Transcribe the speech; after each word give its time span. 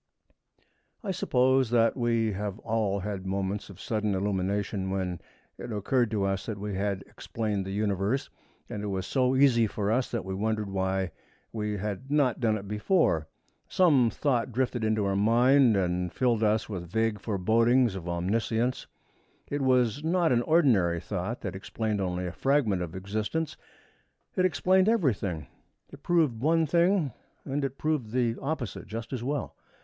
I 1.03 1.11
suppose 1.11 1.69
that 1.69 1.95
we 1.95 2.31
have 2.31 2.57
all 2.61 3.01
had 3.01 3.23
moments 3.27 3.69
of 3.69 3.79
sudden 3.79 4.15
illumination 4.15 4.89
when 4.89 5.21
it 5.59 5.71
occurred 5.71 6.09
to 6.09 6.23
us 6.23 6.47
that 6.47 6.57
we 6.57 6.73
had 6.73 7.03
explained 7.03 7.67
the 7.67 7.71
Universe, 7.71 8.31
and 8.67 8.81
it 8.81 8.87
was 8.87 9.05
so 9.05 9.35
easy 9.35 9.67
for 9.67 9.91
us 9.91 10.09
that 10.09 10.25
we 10.25 10.33
wondered 10.33 10.71
why 10.71 11.11
we 11.53 11.77
had 11.77 12.09
not 12.09 12.39
done 12.39 12.57
it 12.57 12.67
before. 12.67 13.27
Some 13.69 14.09
thought 14.09 14.51
drifted 14.51 14.83
into 14.83 15.05
our 15.05 15.15
mind 15.15 15.77
and 15.77 16.11
filled 16.11 16.41
us 16.41 16.67
with 16.67 16.89
vague 16.89 17.19
forebodings 17.19 17.93
of 17.93 18.09
omniscience. 18.09 18.87
It 19.51 19.61
was 19.61 20.03
not 20.03 20.31
an 20.31 20.41
ordinary 20.41 20.99
thought, 20.99 21.41
that 21.41 21.55
explained 21.55 22.01
only 22.01 22.25
a 22.25 22.31
fragment 22.31 22.81
of 22.81 22.95
existence. 22.95 23.55
It 24.35 24.45
explained 24.45 24.89
everything. 24.89 25.45
It 25.91 26.01
proved 26.01 26.39
one 26.41 26.65
thing 26.65 27.13
and 27.45 27.63
it 27.63 27.77
proved 27.77 28.09
the 28.11 28.35
opposite 28.41 28.87
just 28.87 29.13
as 29.13 29.23
well. 29.23 29.55